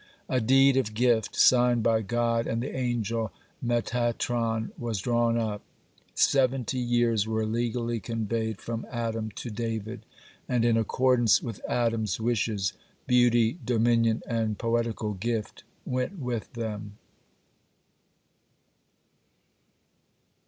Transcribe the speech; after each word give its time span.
A 0.27 0.41
deed 0.41 0.77
of 0.77 0.95
gift, 0.95 1.35
signed 1.35 1.83
by 1.83 2.01
God 2.01 2.47
and 2.47 2.63
the 2.63 2.75
angel 2.75 3.31
Metatron, 3.63 4.71
was 4.75 4.99
drawn 4.99 5.37
up. 5.37 5.61
Seventy 6.15 6.79
years 6.79 7.27
were 7.27 7.45
legally 7.45 7.99
conveyed 7.99 8.57
from 8.59 8.87
Adam 8.89 9.29
to 9.35 9.51
David, 9.51 10.03
and 10.49 10.65
in 10.65 10.75
accordance 10.75 11.43
with 11.43 11.61
Adam's 11.69 12.19
wishes, 12.19 12.73
beauty, 13.05 13.59
dominion, 13.63 14.23
and 14.25 14.57
poetical 14.57 15.13
gift 15.13 15.65
(12) 15.85 15.93
went 15.93 16.17
with 16.19 16.51
them. 16.53 16.93